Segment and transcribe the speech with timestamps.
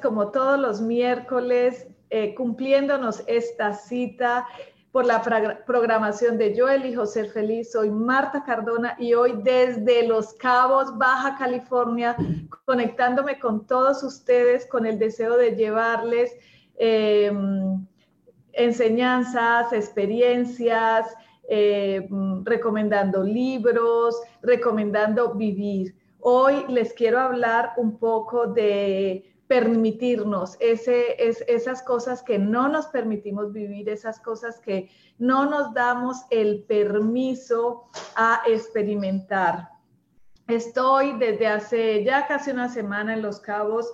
[0.00, 4.46] Como todos los miércoles, eh, cumpliéndonos esta cita
[4.92, 5.22] por la
[5.66, 7.72] programación de Yo elijo ser feliz.
[7.72, 12.16] Soy Marta Cardona y hoy desde Los Cabos, Baja California,
[12.64, 16.32] conectándome con todos ustedes con el deseo de llevarles
[16.78, 17.86] em,
[18.52, 21.14] enseñanzas, experiencias,
[21.48, 25.94] em, recomendando libros, recomendando vivir.
[26.20, 32.86] Hoy les quiero hablar un poco de permitirnos ese, es, esas cosas que no nos
[32.86, 39.70] permitimos vivir, esas cosas que no nos damos el permiso a experimentar.
[40.46, 43.90] Estoy desde hace ya casi una semana en Los Cabos,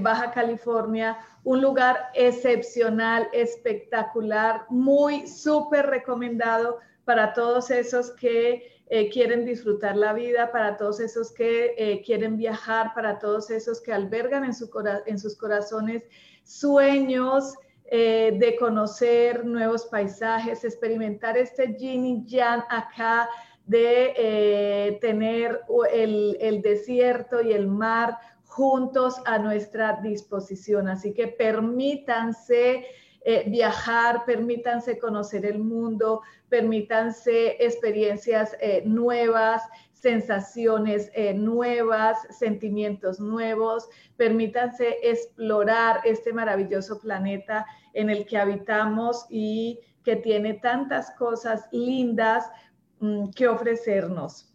[0.00, 9.46] Baja California, un lugar excepcional, espectacular, muy súper recomendado para todos esos que eh, quieren
[9.46, 14.44] disfrutar la vida, para todos esos que eh, quieren viajar, para todos esos que albergan
[14.44, 16.02] en, sus corazones
[16.44, 17.54] sueños
[17.86, 23.30] eh, de conocer nuevos paisajes, experimentar este yin y yang acá,
[23.64, 30.88] de tener el, el desierto y el mar juntos a nuestra disposición.
[30.88, 32.84] Así que permítanse
[33.24, 39.62] eh, viajar, permítanse conocer el mundo, permítanse experiencias eh, nuevas,
[39.92, 49.78] sensaciones eh, nuevas, sentimientos nuevos, permítanse explorar este maravilloso planeta en el que habitamos y
[50.02, 52.50] que tiene tantas cosas lindas
[52.98, 54.52] mm, que ofrecernos.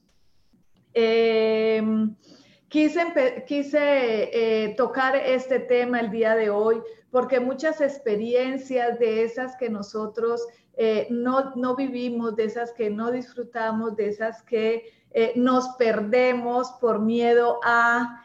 [2.70, 9.70] Quise, quise tocar este tema el día de hoy porque muchas experiencias de esas que
[9.70, 10.46] nosotros
[10.76, 17.00] eh, no, vivimos, de esas que no disfrutamos, de esas que eh, nos perdemos por
[17.00, 18.24] miedo a,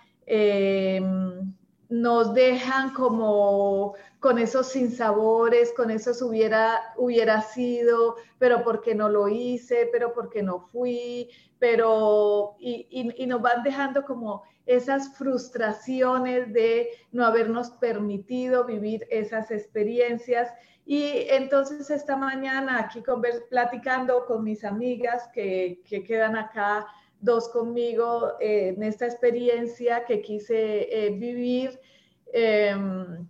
[1.89, 9.27] nos dejan como con esos sinsabores, con esos hubiera, hubiera sido, pero porque no lo
[9.27, 11.29] hice, pero porque no fui,
[11.59, 19.51] pero y, y nos van dejando como esas frustraciones de no habernos permitido vivir esas
[19.51, 20.53] experiencias.
[20.87, 23.03] Y entonces esta mañana aquí
[23.51, 26.87] platicando con mis amigas que, quedan acá,
[27.19, 31.81] dos conmigo, eh, en esta experiencia que quise eh, vivir,
[32.33, 33.29] em,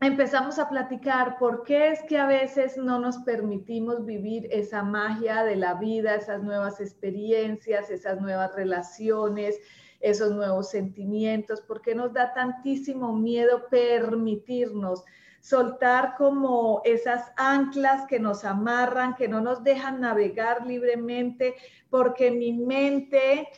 [0.00, 5.42] empezamos a platicar por qué es que a veces no nos permitimos vivir esa magia
[5.44, 9.58] de la vida, esas nuevas experiencias, esas nuevas relaciones,
[10.00, 15.04] esos nuevos sentimientos, porque nos da tantísimo miedo permitirnos
[15.40, 21.54] soltar como esas anclas que nos amarran, que no nos dejan navegar libremente,
[21.88, 23.48] porque mi mente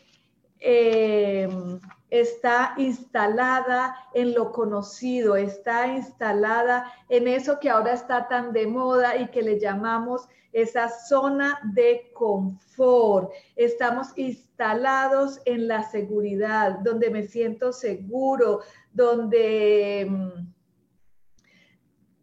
[0.61, 1.49] eh,
[2.11, 9.17] está instalada en lo conocido, está instalada en eso que ahora está tan de moda
[9.17, 13.31] y que le llamamos esa zona de confort.
[13.57, 18.61] Estamos instalados en la seguridad, donde me siento seguro,
[18.93, 20.53] donde, mm,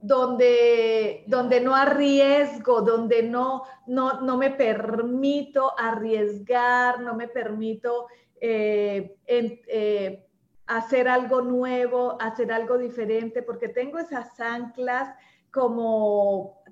[0.02, 8.08] donde, donde no arriesgo, donde no, no, no me permito arriesgar, no me permito
[8.42, 10.26] eh, eh,
[10.68, 15.16] hacer algo nuevo, hacer algo diferente, porque tengo esas anclas
[15.52, 16.64] como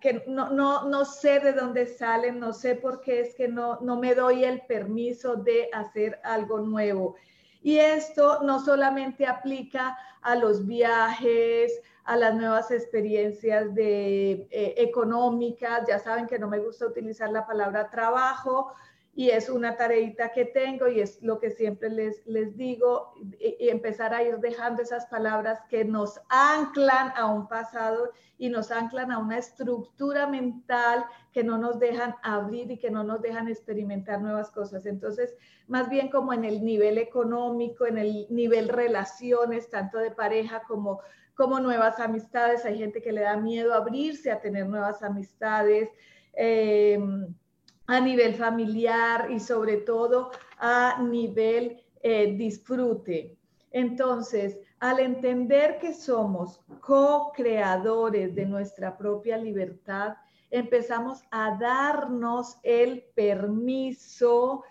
[0.00, 3.80] que no, no, no, sé de dónde salen, no sé por qué es que no,
[3.80, 7.16] no me doy el permiso de hacer algo nuevo.
[7.62, 15.82] Y esto no solamente aplica a los viajes, a las nuevas experiencias de, eh, económicas,
[15.88, 18.72] ya saben que no me gusta utilizar la palabra trabajo,
[19.18, 23.70] y es una tareita que tengo y es lo que siempre les, les digo y,
[23.70, 29.10] empezar a ir dejando esas palabras que nos anclan a un pasado y nos anclan
[29.10, 34.20] a una estructura mental que no nos dejan abrir y que no nos dejan experimentar
[34.20, 34.84] nuevas cosas.
[34.84, 35.34] Entonces,
[35.66, 41.00] más bien como en el nivel económico, en el nivel relaciones, tanto de pareja como
[41.34, 42.64] como nuevas amistades.
[42.64, 45.90] Hay gente que le da miedo abrirse a tener nuevas amistades.
[46.32, 46.98] Eh,
[47.86, 53.36] a nivel familiar y sobre todo a nivel eh, disfrute.
[53.70, 60.16] Entonces, al entender que somos co-creadores de nuestra propia libertad,
[60.50, 64.64] empezamos a darnos el permiso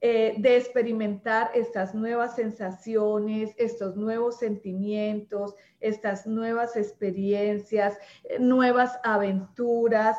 [0.00, 10.16] eh, de experimentar estas nuevas sensaciones, estos nuevos sentimientos, estas nuevas experiencias, eh, nuevas aventuras,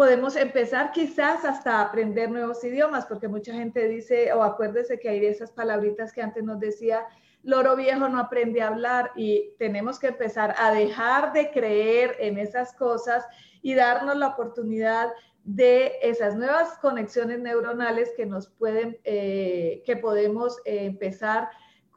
[0.00, 5.26] podemos empezar quizás hasta aprender nuevos idiomas, porque mucha gente dice, o acuérdese que hay
[5.26, 7.06] esas palabritas que antes nos decía,
[7.42, 12.38] loro viejo no aprende a hablar y tenemos que empezar a dejar de creer en
[12.38, 13.26] esas cosas
[13.60, 15.10] y darnos la oportunidad
[15.44, 21.50] de esas nuevas conexiones neuronales que nos pueden, eh, que podemos eh, empezar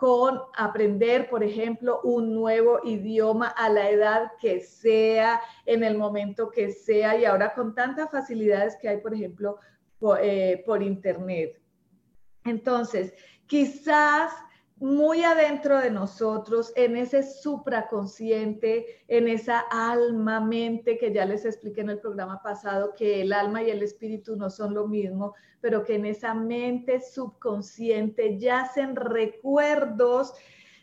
[0.03, 6.51] con aprender, por ejemplo, un nuevo idioma a la edad que sea, en el momento
[6.51, 9.59] que sea, y ahora con tantas facilidades que hay, por ejemplo,
[9.99, 11.57] por, eh, por Internet.
[12.43, 13.13] Entonces,
[13.47, 14.33] quizás
[14.83, 21.79] muy adentro de nosotros, en ese supraconsciente, en esa alma, mente, que ya les expliqué
[21.79, 25.85] en el programa pasado, que el alma y el espíritu no son lo mismo, pero
[25.85, 30.33] que en esa mente subconsciente yacen recuerdos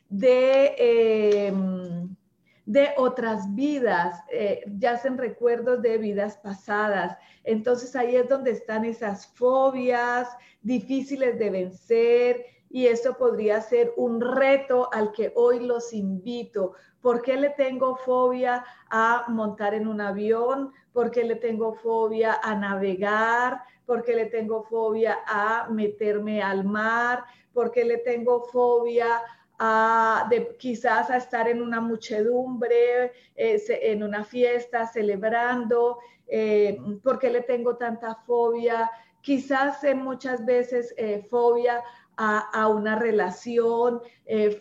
[0.09, 0.75] de...
[0.79, 2.17] Em,
[2.65, 7.17] de otras vidas, eh, yacen recuerdos de vidas pasadas.
[7.43, 10.29] Entonces ahí es donde están esas fobias
[10.63, 16.75] difíciles de vencer, y esto podría ser un reto al que hoy los invito.
[17.03, 20.73] ¿Por qué le tengo fobia a montar en un avión?
[20.93, 23.63] ¿Por qué le tengo fobia a navegar?
[23.85, 27.25] ¿Por qué le tengo fobia a meterme al mar?
[27.53, 29.21] ¿Por qué le tengo fobia
[29.59, 35.99] a de, quizás a estar en una muchedumbre, eh, en una fiesta, celebrando?
[36.29, 38.89] Eh, ¿Por qué le tengo tanta fobia?
[39.23, 41.83] Quizás muchas veces eh, fobia
[42.23, 44.61] a, una relación, eh,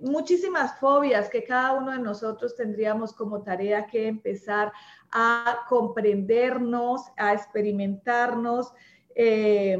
[0.00, 4.72] muchísimas fobias que cada uno de nosotros tendríamos como tarea que empezar
[5.12, 8.72] a comprendernos, a experimentarnos.
[9.14, 9.78] Eh,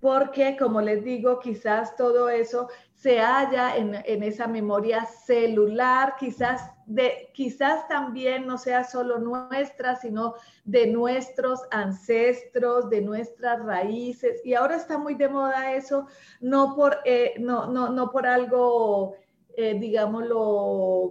[0.00, 7.30] porque, como les digo, quizás todo eso se halla en, esa memoria celular, quizás, de,
[7.32, 10.34] quizás también no sea solo nuestra, sino
[10.64, 14.40] de nuestros ancestros, de nuestras raíces.
[14.44, 16.08] Y ahora está muy de moda eso,
[16.40, 19.14] no por, eh, no, no, no por algo
[19.56, 20.38] eh, digámoslo,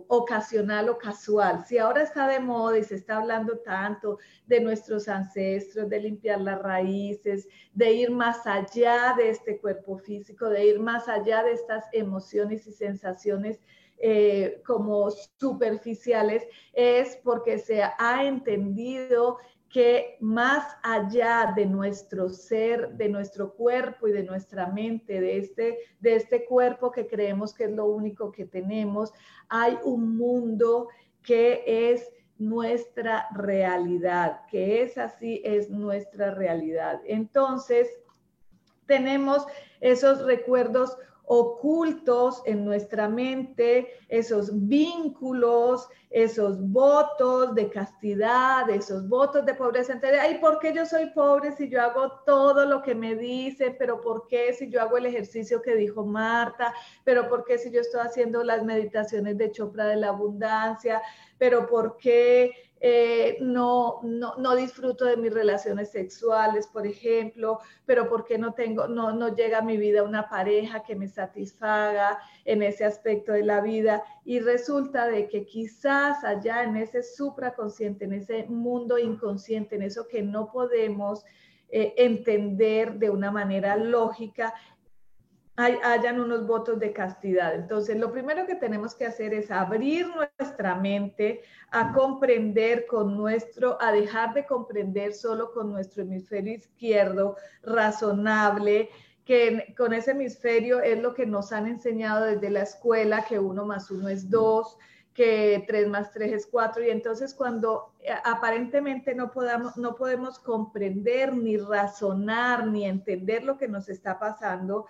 [0.08, 1.66] ocasional o casual.
[1.66, 4.18] Si ahora está de moda y se está hablando tanto
[4.48, 10.50] de nuestros ancestros, de limpiar las raíces, de ir más allá de este cuerpo físico,
[10.50, 13.60] de ir más allá de estas emociones y sensaciones
[14.00, 16.44] eh, como superficiales,
[16.74, 19.38] es porque se ha entendido
[19.70, 25.78] que más allá de nuestro ser, de nuestro cuerpo y de nuestra mente, de este,
[26.00, 29.14] de este cuerpo que creemos que es lo único que tenemos,
[29.48, 30.88] hay un mundo
[31.22, 37.02] que es nuestra realidad, que es así, es nuestra realidad.
[37.06, 37.88] Entonces,
[38.88, 39.46] tenemos
[39.82, 40.98] esos recuerdos
[41.32, 49.94] ocultos en nuestra mente, esos vínculos, esos votos de castidad, esos votos de pobreza.
[49.94, 53.76] Entonces, ay, ¿por qué yo soy pobre si yo hago todo lo que me dice?
[53.78, 56.74] ¿Pero por qué si yo hago el ejercicio que dijo Marta?
[57.04, 61.00] ¿Pero por qué si yo estoy haciendo las meditaciones de Chopra de la abundancia?
[61.40, 68.38] ¿Pero por qué eh, no, no, disfruto de mis relaciones sexuales, por ejemplo, pero porque
[68.38, 72.86] no tengo, no, no llega a mi vida una pareja que me satisfaga en ese
[72.86, 74.04] aspecto de la vida.
[74.24, 80.08] Y resulta de que quizás allá en ese supraconsciente, en ese mundo inconsciente, en eso
[80.08, 81.26] que no podemos
[81.72, 84.54] eh, entender de una manera lógica,
[85.60, 87.54] hayan unos votos de castidad.
[87.54, 93.82] Entonces, lo primero que tenemos que hacer es abrir nuestra mente a comprender con nuestro,
[93.82, 98.90] a dejar de comprender solo con nuestro hemisferio izquierdo razonable,
[99.26, 103.66] que con ese hemisferio es lo que nos han enseñado desde la escuela, que uno
[103.66, 104.78] más uno es dos,
[105.14, 110.40] que 3 más 3 es 4 y entonces cuando eh, aparentemente no, podamos, no podemos
[110.40, 114.86] comprender ni razonar ni entender lo que nos está pasando,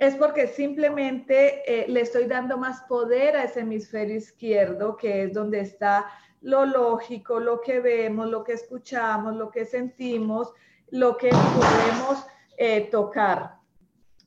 [0.00, 5.34] es porque simplemente eh, le estoy dando más poder a ese hemisferio izquierdo, que es
[5.34, 6.06] donde está
[6.40, 10.54] lo lógico, lo que vemos, lo que escuchamos, lo que sentimos,
[10.88, 12.26] lo que podemos
[12.56, 13.56] eh, tocar.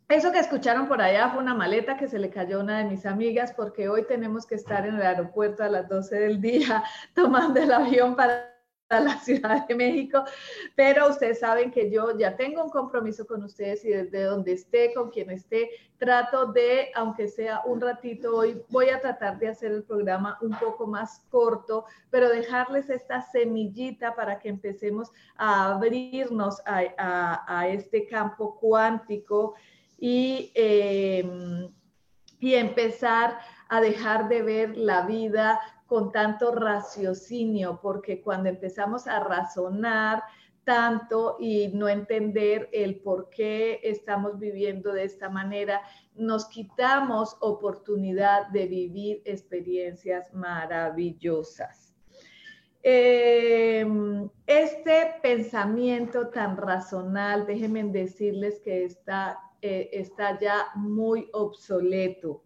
[0.07, 2.85] Eso que escucharon por allá fue una maleta que se le cayó a una de
[2.85, 6.83] mis amigas porque hoy tenemos que estar en el aeropuerto a las 12 del día
[7.15, 8.52] tomando el avión para
[8.89, 10.23] a la Ciudad de México,
[10.75, 14.93] pero ustedes saben que yo ya tengo un compromiso con ustedes y desde donde esté,
[14.93, 19.71] con quien esté, trato de, aunque sea un ratito hoy, voy a tratar de hacer
[19.71, 26.61] el programa un poco más corto, pero dejarles esta semillita para que empecemos a abrirnos
[26.65, 29.55] a, este campo cuántico
[29.97, 31.69] y, em,
[32.39, 35.61] y empezar a dejar de ver la vida
[35.93, 40.23] con tanto raciocinio, porque cuando empezamos a razonar
[40.63, 45.83] tanto y no entender el por qué estamos viviendo de esta manera,
[46.15, 51.93] nos quitamos oportunidad de vivir experiencias maravillosas.
[52.81, 62.42] Em, este pensamiento tan razonal, déjenme decirles que está, eh, está ya muy obsoleto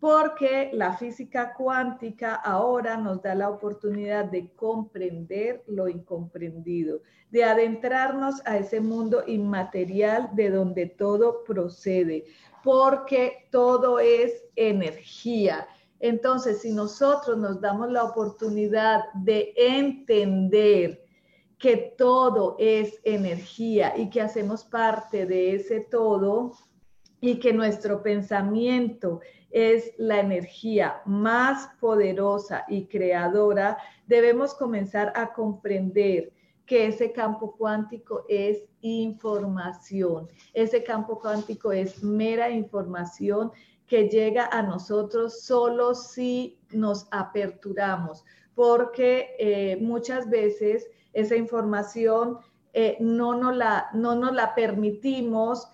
[0.00, 8.40] porque la física cuántica ahora nos da la oportunidad de comprender lo incomprendido, de adentrarnos
[8.46, 12.24] a ese mundo inmaterial de donde todo procede,
[12.64, 15.68] porque todo es energía.
[16.00, 21.04] Entonces, si nosotros nos damos la oportunidad de entender
[21.58, 26.54] que todo es energía y que hacemos parte de ese todo
[27.20, 36.32] y que nuestro pensamiento es la energía más poderosa y creadora, debemos comenzar a comprender
[36.64, 40.28] que ese campo cuántico es información.
[40.54, 43.50] Ese campo cuántico es mera información
[43.88, 48.24] que llega a nosotros solo si nos aperturamos,
[48.54, 52.38] porque eh, muchas veces esa información
[52.72, 55.66] eh, no, nos la, no nos la permitimos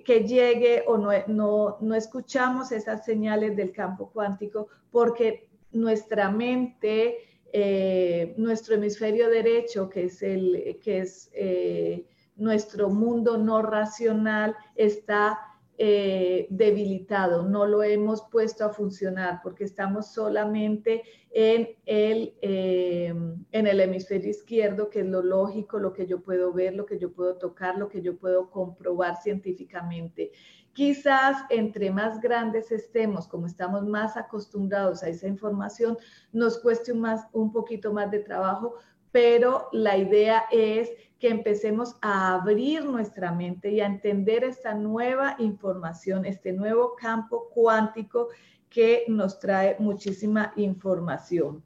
[0.00, 7.18] que llegue o no, no, escuchamos esas señales del campo cuántico porque nuestra mente,
[7.52, 12.06] eh, nuestro hemisferio derecho, que es, el, que es eh,
[12.36, 15.38] nuestro mundo no racional, está
[15.78, 23.14] eh, debilitado, no lo hemos puesto a funcionar porque estamos solamente en el, eh,
[23.52, 26.98] en el hemisferio izquierdo, que es lo lógico, lo que yo puedo ver, lo que
[26.98, 30.32] yo puedo tocar, lo que yo puedo comprobar científicamente.
[30.74, 35.96] Quizás entre más grandes estemos, como estamos más acostumbrados a esa información,
[36.32, 38.74] nos cueste más, un poquito más de trabajo,
[39.10, 40.90] pero la idea es
[41.22, 47.48] que empecemos a abrir nuestra mente y a entender esta nueva información, este nuevo campo
[47.54, 48.26] cuántico
[48.68, 51.62] que nos trae muchísima información.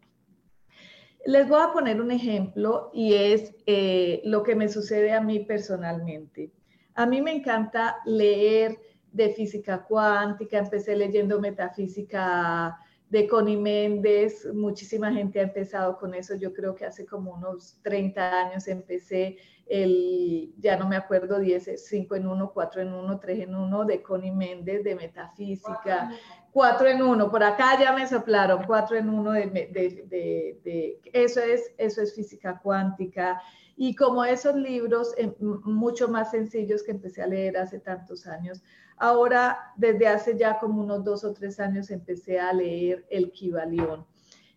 [1.24, 5.40] Les voy a poner un ejemplo y es eh, lo que me sucede a mí
[5.40, 6.52] personalmente.
[6.94, 8.78] A mí me encanta leer
[9.10, 16.34] de física cuántica, empecé leyendo metafísica de Connie Méndez, muchísima gente ha empezado con eso,
[16.34, 21.84] yo creo que hace como unos 30 años empecé el, ya no me acuerdo, 10,
[21.88, 26.10] 5 en 1, 4 en 1, 3 en 1 de Connie Méndez de metafísica,
[26.52, 31.40] 4 en 1, por acá ya me soplaron, 4 en 1 de, de, de, eso,
[31.40, 33.40] es, eso es física cuántica.
[33.76, 38.62] Y como esos libros, eh, mucho más sencillos que empecé a leer hace tantos años,
[38.96, 44.06] Ahora, desde hace ya como unos dos o tres años, empecé a leer el Kibalión.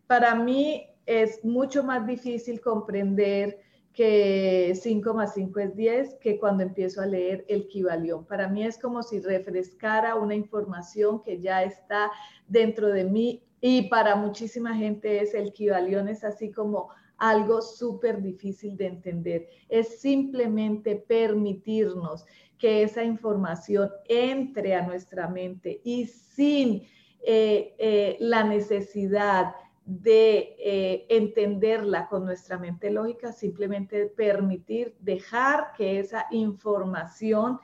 [0.08, 3.60] Para mí es mucho más difícil comprender
[3.94, 8.26] que 5 más 5 es 10 que cuando empiezo a leer el Kibalión.
[8.26, 12.12] Para mí es como si refrescara una información que ya está
[12.48, 18.22] dentro de mí y para muchísima gente es el Kibalión, es así como algo súper
[18.22, 19.50] difícil de entender.
[19.68, 22.26] Es simplemente permitirnos
[22.60, 26.84] que esa información entre a nuestra mente y sin
[27.22, 36.00] eh, eh, la necesidad de eh, entenderla con nuestra mente lógica, simplemente permitir, dejar que
[36.00, 37.60] esa información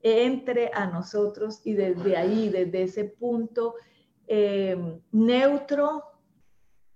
[0.00, 3.74] entre a nosotros y desde ahí, desde ese punto
[5.12, 6.04] neutro,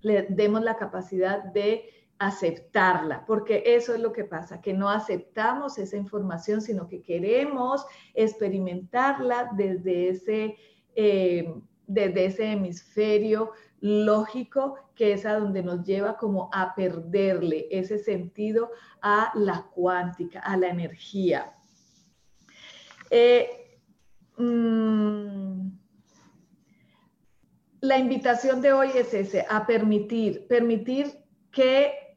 [0.01, 5.79] le demos la capacidad de aceptarla, porque eso es lo que pasa, que no aceptamos
[5.79, 10.57] esa información, sino que queremos experimentarla desde ese,
[10.95, 11.55] eh,
[11.87, 18.71] desde ese hemisferio lógico que es a donde nos lleva como a perderle ese sentido
[19.01, 21.55] a la cuántica, a la energía.
[23.09, 23.79] Eh,
[24.37, 25.71] mm,
[27.81, 31.19] la invitación de hoy es ese, a permitir, permitir
[31.51, 32.10] que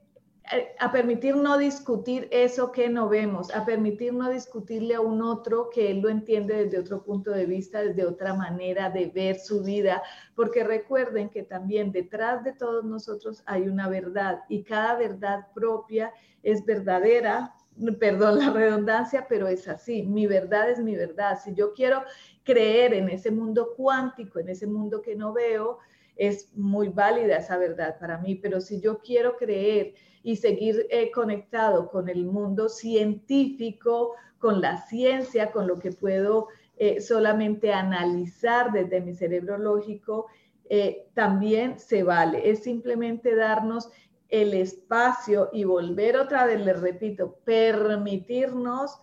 [0.80, 5.70] a permitir no discutir eso que no vemos, a permitir no discutirle a un otro
[5.70, 9.64] que él lo entiende desde otro punto de vista, desde otra manera de ver su
[9.64, 10.04] vida,
[10.36, 16.12] porque recuerden que también detrás de todos nosotros hay una verdad y cada verdad propia
[16.44, 17.56] es verdadera,
[17.98, 21.40] perdón la redundancia, pero es así, mi verdad es mi verdad.
[21.42, 22.04] Si yo quiero
[22.44, 25.80] creer en ese mundo cuántico, en ese mundo que no veo,
[26.16, 31.12] es muy válida esa verdad para mí, pero si yo quiero creer y seguir eh,
[31.12, 38.72] conectado con el mundo científico, con la ciencia, con lo que puedo eh, solamente analizar
[38.72, 40.28] desde mi cerebro lógico,
[40.70, 42.50] eh, también se vale.
[42.50, 43.90] Es simplemente darnos
[44.30, 49.00] el espacio y volver otra vez, les repito, permitirnos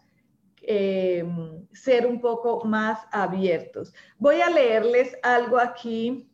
[1.73, 3.95] ser un poco más abiertos.
[4.19, 6.30] Voy a leerles algo aquí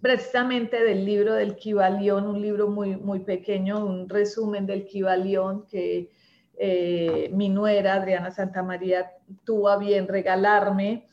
[0.00, 6.10] precisamente del libro del Kibalión, un libro muy, muy pequeño, un resumen del Kibalión que
[6.58, 9.12] eh, mi nuera, Adriana Santamaría,
[9.44, 11.06] tuvo a bien regalarme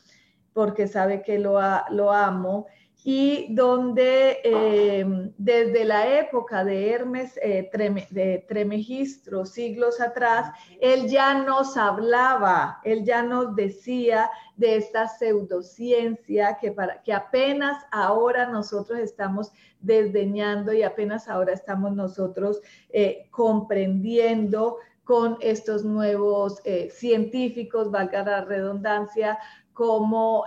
[0.52, 2.66] porque sabe que lo, lo amo
[3.10, 7.70] y donde em, desde la época de Hermes eh,
[8.10, 16.58] de Tremegistro, siglos atrás, él ya nos hablaba, él ya nos decía de esta pseudociencia
[16.60, 22.60] que, para, que apenas ahora nosotros estamos desdeñando y apenas ahora estamos nosotros
[22.90, 29.38] eh, comprendiendo con estos nuevos eh, científicos, valga la redundancia,
[29.72, 30.44] como...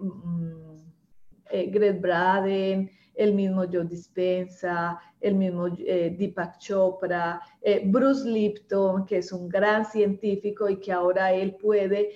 [0.00, 0.64] Mm,
[1.54, 9.06] eh, Greg Braden, el mismo Joe Dispensa, el mismo eh, Deepak Chopra, eh, Bruce Lipton,
[9.06, 12.10] que es un gran científico y que ahora él puede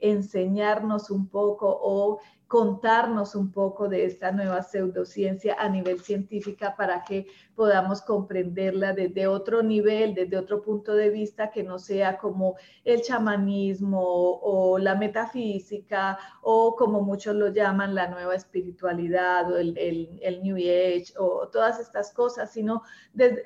[0.00, 2.20] enseñarnos un poco o
[2.50, 7.28] contarnos un poco de esta nueva pseudociencia a nivel científica para que
[7.60, 12.56] podamos comprenderla desde otro nivel, desde otro punto de vista que no sea como
[12.86, 20.40] el chamanismo o la metafísica o como muchos lo llaman la nueva espiritualidad o el,
[20.42, 22.80] New Age o todas estas cosas, sino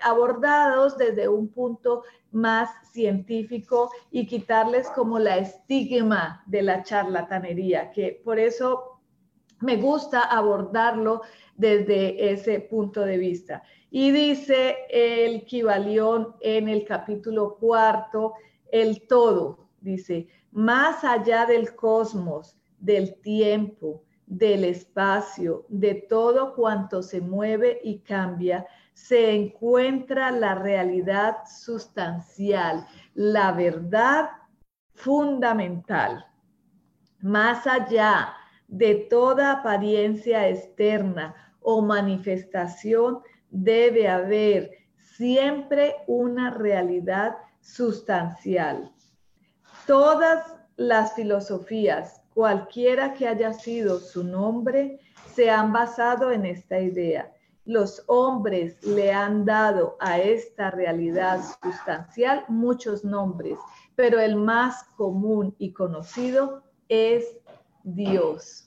[0.01, 8.21] abordados desde un punto más científico y quitarles como la estigma de la charlatanería, que
[8.25, 8.94] por eso
[9.65, 11.23] me gusta abordarlo
[11.57, 13.63] desde ese punto de vista.
[13.91, 18.35] Y dice el Kibalión en el capítulo cuarto,
[18.71, 27.21] el todo, dice, más allá del cosmos, del tiempo, del espacio, de todo cuanto se
[27.21, 34.31] mueve y cambia, se encuentra la realidad sustancial, la verdad
[34.95, 36.27] fundamental.
[37.21, 38.35] Más allá
[38.77, 48.93] de toda apariencia externa o manifestación debe haber siempre una realidad sustancial.
[49.87, 54.99] Todas las filosofías, cualquiera que haya sido su nombre,
[55.33, 57.33] se han basado en esta idea.
[57.65, 63.57] Los hombres le han dado a esta realidad sustancial muchos nombres,
[63.95, 67.25] pero el más común y conocido es
[67.85, 68.64] Dios.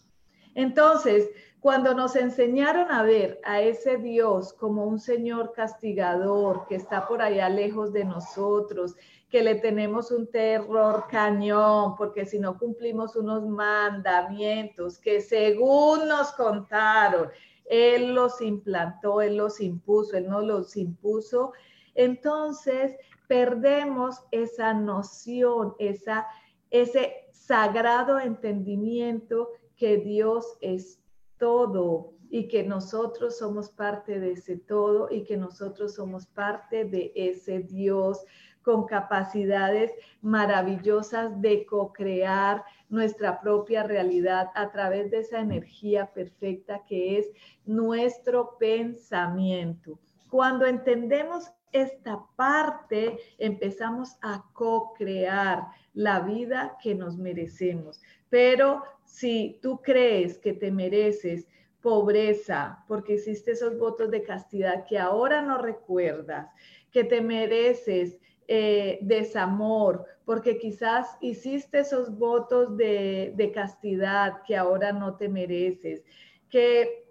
[0.58, 7.08] Entonces, cuando nos enseñaron a ver a ese Dios como un Señor castigador que está
[7.08, 8.96] por allá lejos de nosotros,
[9.30, 16.32] que le tenemos un terror cañón, porque si no cumplimos unos mandamientos que según nos
[16.32, 17.30] contaron,
[17.66, 21.54] Él los implantó, Él los impuso, Él no los impuso,
[21.94, 22.96] entonces
[23.28, 26.26] perdemos esa noción, esa,
[26.72, 31.00] ese sagrado entendimiento que Dios es
[31.38, 37.12] todo y que nosotros somos parte de ese todo y que nosotros somos parte de
[37.16, 38.26] ese Dios
[38.64, 47.20] con capacidades maravillosas de co-crear nuestra propia realidad a través de esa energía perfecta que
[47.20, 47.28] es
[47.66, 49.98] nuestro pensamiento.
[50.30, 58.02] Cuando entendemos esta parte, empezamos a co-crear la vida que nos merecemos.
[58.30, 61.48] Pero si tú crees que te mereces
[61.82, 66.50] pobreza porque hiciste esos votos de castidad que ahora no recuerdas,
[66.92, 68.18] que te mereces
[68.50, 76.04] eh, desamor, porque quizás hiciste esos votos de, de, castidad que ahora no te mereces,
[76.50, 77.06] que,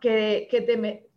[0.00, 1.10] que, que te,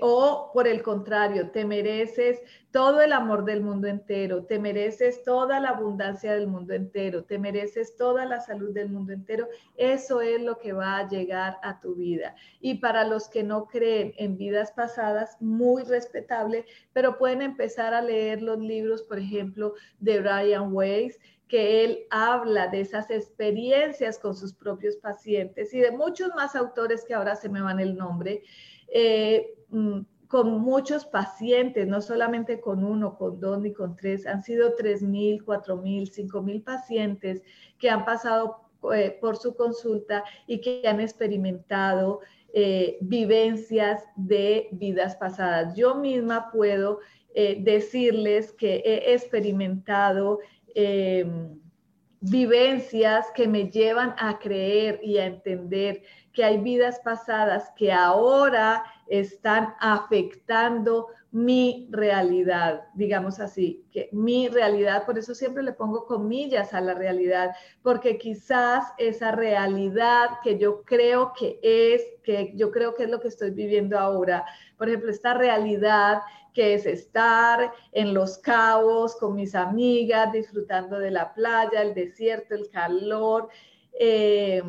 [0.00, 5.60] o por el contrario, te mereces todo el amor del mundo entero, te mereces toda
[5.60, 10.40] la abundancia del mundo entero, te mereces toda la salud del mundo entero, eso es
[10.40, 12.34] lo que va a llegar a tu vida.
[12.60, 18.02] Y para los que no creen en vidas pasadas, muy respetable, pero pueden empezar a
[18.02, 24.34] leer los libros, por ejemplo, de Brian Weiss, que él habla de esas experiencias con
[24.34, 28.42] sus propios pacientes y de muchos más autores que ahora se me van el nombre
[28.88, 34.42] eh, mm, con muchos pacientes, no solamente con uno, con dos ni con tres, han
[34.42, 37.42] sido tres mil, cuatro mil, cinco mil pacientes
[37.78, 42.20] que han pasado eh, por su consulta y que han experimentado
[42.52, 45.76] eh, vivencias de vidas pasadas.
[45.76, 47.00] Yo misma puedo
[47.34, 50.38] decirles que he experimentado
[50.76, 51.58] em,
[52.20, 56.02] vivencias que me llevan a creer y a entender
[56.34, 65.04] que hay vidas pasadas que ahora están afectando mi realidad, digamos así, que mi realidad,
[65.06, 70.82] por eso siempre le pongo comillas a la realidad, porque quizás esa realidad que yo
[70.82, 74.44] creo que es, que yo creo que es lo que estoy viviendo ahora,
[74.76, 76.20] por ejemplo, esta realidad
[76.52, 82.54] que es estar en los cabos con mis amigas, disfrutando de la playa, el desierto,
[82.54, 83.48] el calor.
[83.98, 84.62] Eh,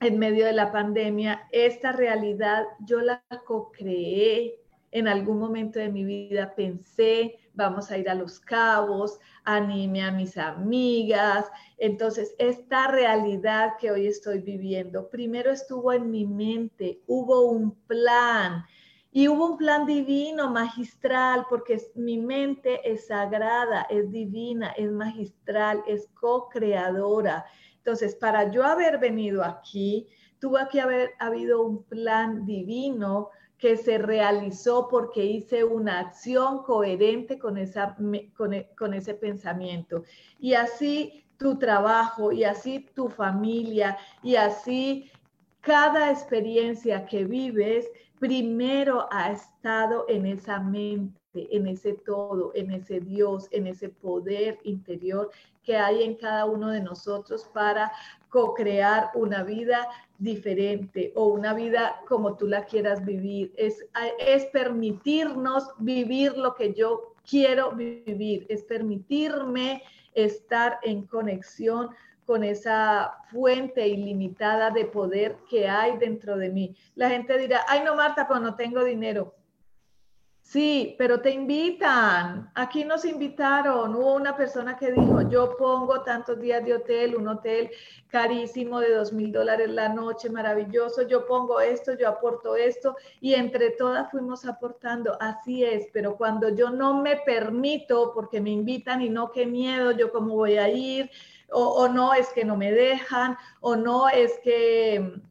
[0.00, 4.58] en medio de la pandemia, esta realidad yo la co-creé
[4.92, 10.10] en algún momento de mi vida, pensé, vamos a ir a los cabos, anime a
[10.10, 11.46] mis amigas.
[11.78, 18.64] Entonces, esta realidad que hoy estoy viviendo, primero estuvo en mi mente, hubo un plan.
[19.12, 25.82] Y hubo un plan divino, magistral, porque mi mente es sagrada, es divina, es magistral,
[25.86, 27.44] es co-creadora.
[27.80, 30.06] Entonces, para yo haber venido aquí,
[30.38, 37.38] tuvo que haber habido un plan divino que se realizó porque hice una acción coherente
[37.38, 37.94] con, esa,
[38.36, 40.02] con, e, con ese pensamiento.
[40.38, 45.10] Y así tu trabajo, y así tu familia, y así
[45.60, 47.86] cada experiencia que vives,
[48.18, 54.58] primero ha estado en esa mente en ese todo, en ese Dios, en ese poder
[54.64, 55.30] interior
[55.62, 57.92] que hay en cada uno de nosotros para
[58.28, 59.86] co-crear una vida
[60.18, 63.52] diferente o una vida como tú la quieras vivir.
[63.56, 63.86] Es,
[64.18, 69.82] es permitirnos vivir lo que yo quiero vivir, es permitirme
[70.14, 71.90] estar en conexión
[72.26, 76.76] con esa fuente ilimitada de poder que hay dentro de mí.
[76.94, 79.34] La gente dirá, ay no, Marta, pues no tengo dinero.
[80.50, 82.50] Sí, pero te invitan.
[82.56, 83.94] Aquí nos invitaron.
[83.94, 87.70] Hubo una persona que dijo, yo pongo tantos días de hotel, un hotel
[88.08, 91.02] carísimo de dos mil dólares la noche, maravilloso.
[91.06, 95.16] Yo pongo esto, yo aporto esto y entre todas fuimos aportando.
[95.20, 99.92] Así es, pero cuando yo no me permito, porque me invitan y no, qué miedo,
[99.92, 101.12] yo cómo voy a ir,
[101.52, 105.22] o, o no es que no me dejan, o no es que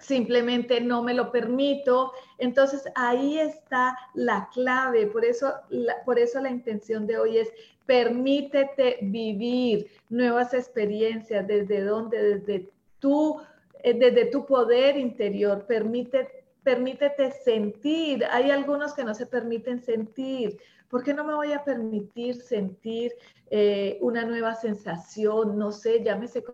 [0.00, 2.12] simplemente no me lo permito.
[2.38, 7.52] Entonces ahí está la clave, por eso la, por eso la intención de hoy es
[7.86, 13.40] permítete vivir nuevas experiencias desde donde, desde tu,
[13.82, 18.24] eh, desde tu poder interior, permite, permítete sentir.
[18.30, 20.56] Hay algunos que no se permiten sentir.
[20.88, 23.12] ¿Por qué no me voy a permitir sentir
[23.50, 25.58] eh, una nueva sensación?
[25.58, 26.44] No sé, llámese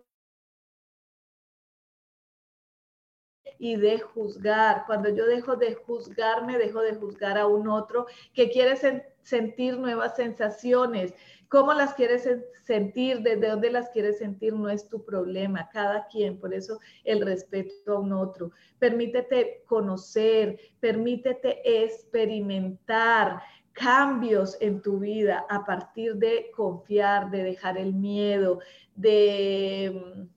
[3.59, 4.83] y de juzgar.
[4.85, 8.75] Cuando yo dejo de juzgarme, dejo de juzgar a un otro que quiere
[9.23, 11.13] sentir nuevas sensaciones.
[11.49, 12.27] ¿Cómo las quieres
[12.63, 13.21] sentir?
[13.21, 14.53] ¿Desde dónde las quieres sentir?
[14.53, 16.39] No es tu problema, cada quien.
[16.39, 18.51] Por eso el respeto a un otro.
[18.79, 23.41] Permítete conocer, permítete experimentar
[23.71, 28.59] cambios en tu vida a partir de confiar, de dejar el miedo,
[28.95, 30.27] de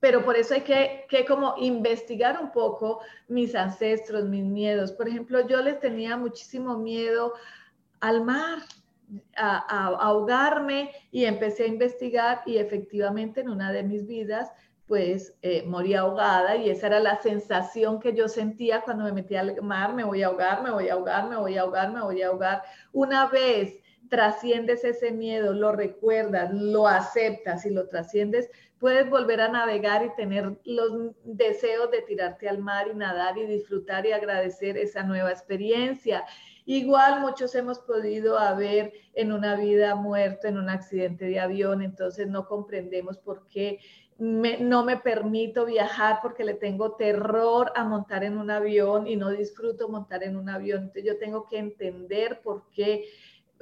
[0.00, 4.92] pero por eso hay que, que, como investigar un poco mis ancestros, mis miedos.
[4.92, 7.34] Por ejemplo, yo les tenía muchísimo miedo
[8.00, 8.60] al mar,
[9.36, 14.50] a, ahogarme y empecé a investigar y efectivamente en una de mis vidas
[14.86, 19.36] pues eh, morí ahogada y esa era la sensación que yo sentía cuando me metí
[19.36, 22.00] al mar, me voy a ahogar, me voy a ahogar, me voy a ahogar, me
[22.00, 22.62] voy a ahogar.
[22.92, 29.48] Una vez trasciendes ese miedo, lo recuerdas, lo aceptas y lo trasciendes, puedes volver a
[29.48, 34.78] navegar y tener los deseos de tirarte al mar y nadar y disfrutar y agradecer
[34.78, 36.24] esa nueva experiencia.
[36.64, 42.26] Igual muchos hemos podido haber en una vida muerto en un accidente de avión, entonces
[42.26, 43.78] no comprendemos por qué
[44.18, 49.30] no me permito viajar porque le tengo terror a montar en un avión y no
[49.30, 50.82] disfruto montar en un avión.
[50.82, 53.06] Entonces yo tengo que entender por qué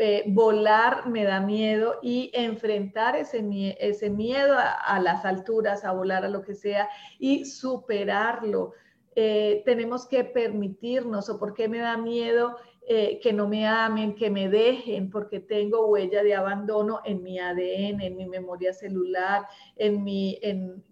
[0.00, 3.44] eh, volar me da miedo y enfrentar ese,
[3.80, 8.74] ese miedo a, las alturas, a volar, a lo que sea, y superarlo.
[9.16, 12.56] Eh, tenemos que permitirnos, o por qué me da miedo
[12.86, 17.40] eh, que no me amen, que me dejen, porque tengo huella de abandono en mi
[17.40, 20.84] ADN, en mi memoria celular, en mi, en,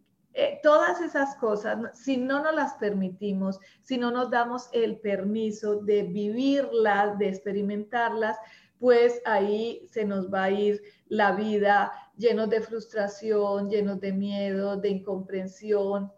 [0.62, 6.02] todas esas cosas, si no nos las permitimos, si no nos damos el permiso de
[6.02, 8.36] vivirlas, de experimentarlas,
[8.78, 14.76] pues ahí se nos va a ir la vida llenos de frustración, llenos de miedo,
[14.76, 16.12] de incomprensión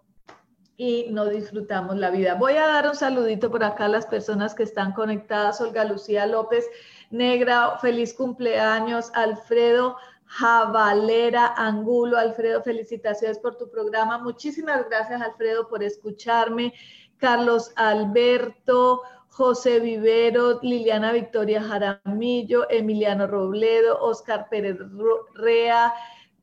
[0.77, 2.35] y no disfrutamos la vida.
[2.35, 5.61] Voy a dar un saludito por acá a las personas que están conectadas.
[5.61, 6.67] Olga Lucía López
[7.11, 9.11] Negra, feliz cumpleaños.
[9.15, 14.19] Alfredo Javalera Angulo, Alfredo, felicitaciones por tu programa.
[14.19, 16.75] Muchísimas gracias, Alfredo, por escucharme.
[17.17, 24.79] Carlos Alberto José Vivero, Liliana Victoria Jaramillo, Emiliano Robledo, Oscar Pérez
[25.35, 25.93] Rea,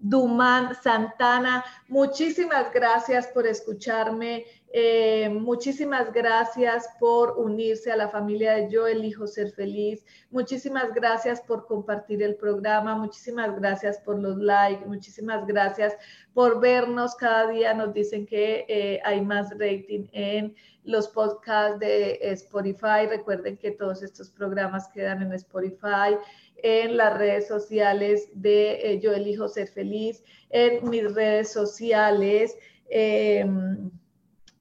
[0.08, 1.66] Dumán Santana.
[1.88, 4.46] Muchísimas gracias por escucharme.
[4.72, 10.06] Eh, muchísimas gracias por unirse a la familia de Yo Elijo Ser Feliz.
[10.30, 12.96] Muchísimas gracias por compartir el programa.
[12.96, 14.86] Muchísimas gracias por los likes.
[14.86, 15.96] Muchísimas gracias
[16.36, 17.16] por vernos.
[17.16, 23.08] Cada día nos dicen que eh, hay más rating en los podcasts de Spotify.
[23.10, 26.18] Recuerden que todos estos programas quedan en Spotify,
[26.64, 32.58] en las redes sociales de eh, Yo Elijo Ser Feliz, en mis redes sociales.
[32.90, 33.92] Em,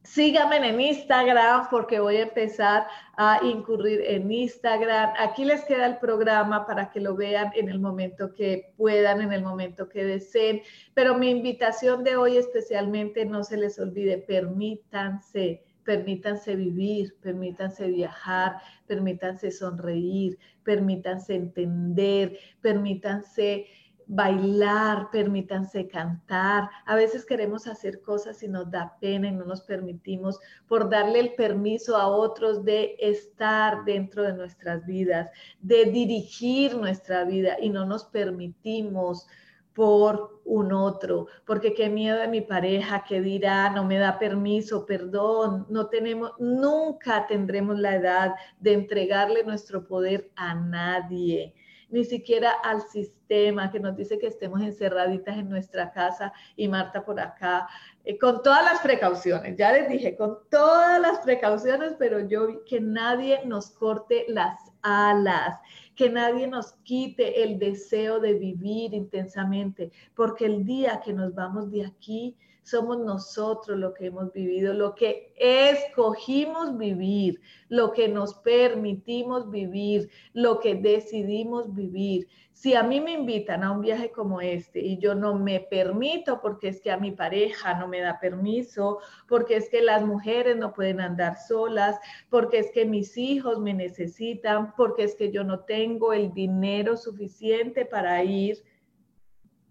[0.02, 5.14] síganme en Instagram porque voy a empezar a incurrir en Instagram.
[5.18, 9.33] Aquí les queda el programa para que lo vean en el momento que puedan, en
[9.33, 10.62] el momento que deseen.
[10.94, 18.60] Pero mi invitación de hoy especialmente, no se les olvide, permítanse permítanse vivir, permítanse viajar,
[18.86, 23.66] permítanse sonreír, permítanse entender, permítanse
[24.06, 26.68] bailar, permítanse cantar.
[26.86, 31.20] A veces queremos hacer cosas y nos da pena y no nos permitimos por darle
[31.20, 37.70] el permiso a otros de estar dentro de nuestras vidas, de dirigir nuestra vida y
[37.70, 39.26] no nos permitimos
[39.74, 44.87] por un otro, porque qué miedo de mi pareja, que dirá, no me da permiso,
[44.87, 51.54] perdón, no tenemos, nunca tendremos la edad de entregarle nuestro poder a nadie,
[51.88, 57.04] ni siquiera al sistema que nos dice que estemos encerraditas en nuestra casa y Marta
[57.04, 57.68] por acá,
[58.04, 62.80] eh, con todas las precauciones, ya les dije, con todas las precauciones, pero yo que
[62.80, 65.58] nadie nos corte las alas
[65.94, 71.70] que nadie nos quite el deseo de vivir intensamente, porque el día que nos vamos
[71.70, 78.35] de aquí, somos nosotros lo que hemos vivido, lo que escogimos vivir, lo que nos
[78.35, 82.26] permitimos vivir, lo que decidimos vivir.
[82.54, 86.40] Si a mí me invitan a un viaje como este y yo no me permito
[86.40, 90.56] porque es que a mi pareja no me da permiso, porque es que las mujeres
[90.56, 91.98] no pueden andar solas,
[92.30, 96.96] porque es que mis hijos me necesitan, porque es que yo no tengo el dinero
[96.96, 98.62] suficiente para ir,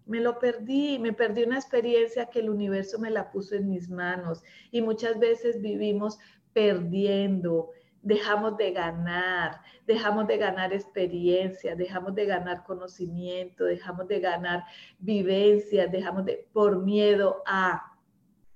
[0.04, 3.88] me lo perdí, me perdí una experiencia que el universo me la puso en mis
[3.88, 6.18] manos y muchas veces vivimos
[6.52, 7.70] perdiendo,
[8.04, 14.64] dejamos de ganar, dejamos de ganar experiencia, dejamos de ganar conocimiento, dejamos de ganar
[14.98, 17.90] vivencias, dejamos de por miedo a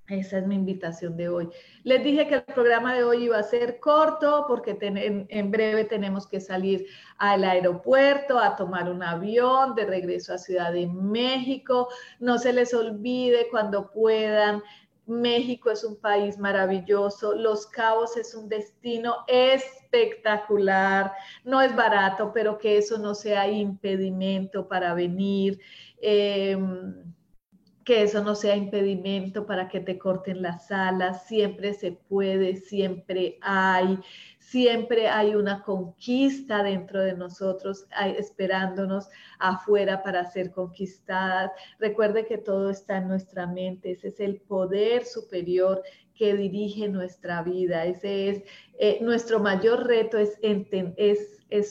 [0.08, 1.50] esa es mi invitación de hoy.
[1.84, 6.26] Les dije que el programa de hoy iba a ser corto porque en, breve tenemos
[6.26, 6.86] que salir
[7.18, 11.88] al aeropuerto a tomar un avión de regreso a Ciudad de México.
[12.20, 14.62] No se les olvide cuando puedan.
[15.08, 17.34] México es un país maravilloso.
[17.34, 21.12] Los Cabos es un destino espectacular.
[21.44, 25.60] No es barato, pero que eso no sea impedimento para venir.
[26.00, 27.08] Em,
[27.88, 33.38] que eso no sea impedimento para que te corten las alas, siempre se puede, siempre
[33.40, 33.98] hay,
[34.50, 39.08] siempre hay una conquista dentro de nosotros, esperándonos
[39.38, 41.50] afuera para ser conquistadas.
[41.78, 45.82] Recuerde que todo está en nuestra mente, ese es el poder superior
[46.14, 48.42] que dirige nuestra vida, ese es
[48.78, 50.38] eh, nuestro mayor reto, es,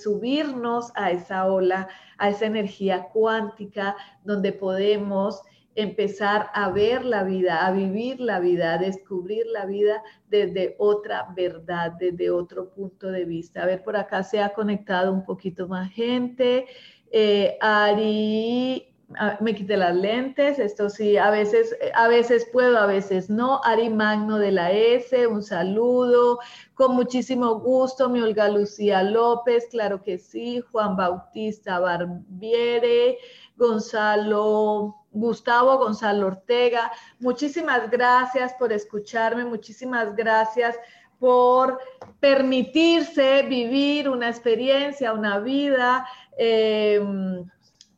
[0.01, 1.87] subirnos a esa ola,
[2.19, 5.41] a esa energía cuántica donde podemos
[5.77, 11.27] empezar a ver la vida, a vivir la vida, a descubrir la vida desde otra
[11.35, 13.61] verdad, desde otro punto de vista.
[13.61, 16.65] A ver, por acá se ha conectado un poquito más gente.
[17.11, 18.87] Eh, Ari,
[19.39, 23.61] me quité las lentes, esto sí, a veces, a veces puedo, a veces no.
[23.63, 26.39] Ari Magno de la S, un saludo,
[26.73, 33.19] con muchísimo gusto, mi Olga Lucía López, claro que sí, Juan Bautista Barbiere,
[33.55, 36.91] Gonzalo Gustavo Gonzalo Ortega.
[37.19, 40.77] Muchísimas gracias por escucharme, muchísimas gracias
[41.19, 41.79] por
[42.19, 47.01] permitirse vivir una experiencia, una vida eh,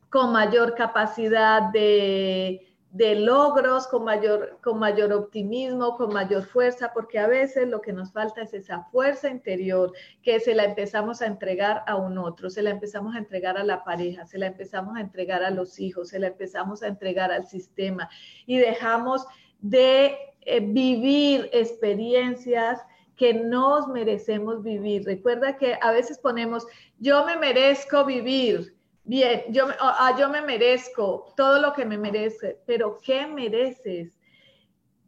[0.10, 7.19] con mayor capacidad de de logros, con mayor, con mayor optimismo, con mayor fuerza, porque
[7.19, 11.28] a veces lo que nos falta es esa fuerza interior que se la empezamos a
[11.28, 14.97] entregar a un otro, se la empezamos a entregar a la pareja, se la empezamos
[14.97, 18.10] a entregar a los hijos, se la empezamos a entregar al sistema
[18.47, 19.25] y dejamos
[19.60, 22.82] de eh, vivir experiencias
[23.15, 25.04] que nos merecemos vivir.
[25.06, 26.65] Recuerda que a veces ponemos,
[26.97, 28.73] yo me merezco vivir,
[29.04, 34.20] Bien, yo, ah, yo me merezco todo lo que me merece, pero ¿qué mereces?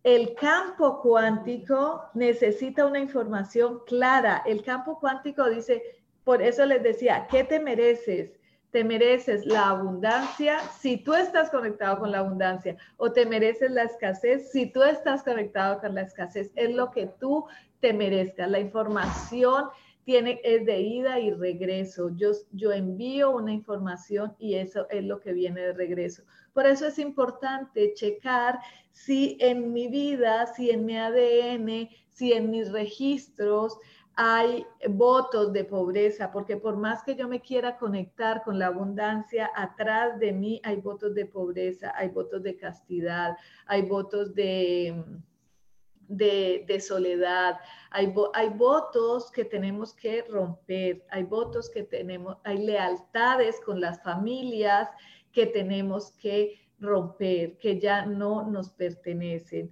[0.04, 4.42] El campo cuántico necesita una información clara.
[4.48, 5.84] El campo cuántico dice,
[6.24, 8.32] por eso les decía, ¿qué te mereces?
[8.72, 13.84] Te mereces la abundancia si tú estás conectado con la abundancia o te mereces la
[13.84, 16.52] escasez si tú estás conectado con la escasez.
[16.56, 17.46] Es lo que tú
[17.82, 18.50] te merezcas.
[18.50, 19.66] La información
[20.04, 22.10] tiene, es de ida y regreso.
[22.16, 26.24] Yo, yo envío una información y eso es lo que viene de regreso.
[26.54, 28.60] Por eso es importante checar
[28.92, 33.78] si en mi vida, si en mi ADN, si en mis registros
[34.16, 39.50] hay votos de pobreza, porque por más que yo me quiera conectar con la abundancia,
[39.56, 45.04] atrás de mí hay votos de pobreza, hay votos de castidad, hay votos de
[46.12, 53.60] de, soledad, hay, hay votos que tenemos que romper, hay votos que tenemos, hay lealtades
[53.66, 54.90] con las familias
[55.32, 59.72] que tenemos que romper, que ya no nos pertenecen.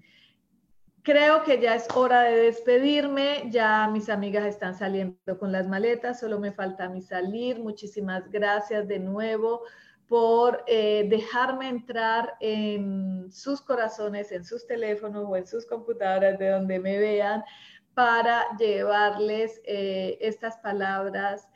[1.01, 6.19] Creo que ya es hora de despedirme, ya mis amigas están saliendo con las maletas,
[6.19, 7.59] solo me falta mí salir.
[7.59, 9.63] Muchísimas gracias de nuevo
[10.09, 16.49] por eh, dejarme entrar en sus corazones, en sus teléfonos o en sus computadoras, de
[16.49, 17.43] donde me vean,
[17.93, 21.47] para llevarles eh, estas palabras.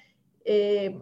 [0.45, 1.01] Eh,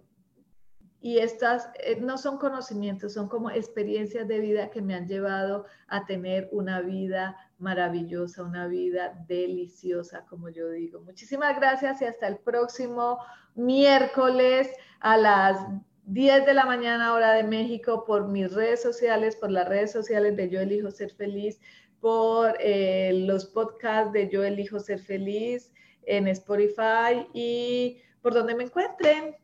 [1.02, 1.68] y estas
[2.00, 6.80] no son conocimientos, son como experiencias de vida que me han llevado a tener una
[6.80, 11.02] vida maravillosa, una vida deliciosa, como yo digo.
[11.02, 13.18] Muchísimas gracias y hasta el próximo
[13.56, 15.58] miércoles a las
[16.06, 20.36] 10 de la mañana hora de México por mis redes sociales, por las redes sociales
[20.36, 21.60] de Yo Elijo Ser Feliz,
[22.00, 25.72] por eh, los podcasts de Yo Elijo Ser Feliz
[26.04, 29.36] en Spotify y por donde me encuentren.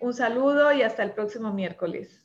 [0.00, 2.24] Un saludo y hasta el próximo miércoles.